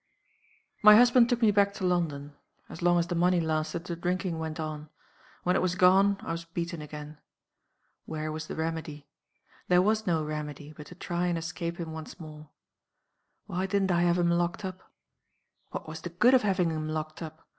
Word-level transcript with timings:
"My 0.81 0.95
husband 0.95 1.29
took 1.29 1.43
me 1.43 1.51
back 1.51 1.75
to 1.75 1.85
London. 1.85 2.33
"As 2.69 2.81
long 2.81 2.97
as 2.97 3.05
the 3.05 3.13
money 3.13 3.39
lasted, 3.39 3.83
the 3.85 3.95
drinking 3.95 4.39
went 4.39 4.59
on. 4.59 4.89
When 5.43 5.55
it 5.55 5.61
was 5.61 5.75
gone, 5.75 6.17
I 6.21 6.31
was 6.31 6.43
beaten 6.43 6.81
again. 6.81 7.19
Where 8.07 8.31
was 8.31 8.47
the 8.47 8.55
remedy? 8.55 9.05
There 9.67 9.79
was 9.83 10.07
no 10.07 10.23
remedy, 10.23 10.73
but 10.75 10.87
to 10.87 10.95
try 10.95 11.27
and 11.27 11.37
escape 11.37 11.77
him 11.77 11.91
once 11.91 12.19
more. 12.19 12.49
Why 13.45 13.67
didn't 13.67 13.91
I 13.91 14.01
have 14.01 14.17
him 14.17 14.31
locked 14.31 14.65
up? 14.65 14.91
What 15.69 15.87
was 15.87 16.01
the 16.01 16.09
good 16.09 16.33
of 16.33 16.41
having 16.41 16.71
him 16.71 16.89
locked 16.89 17.21
up? 17.21 17.47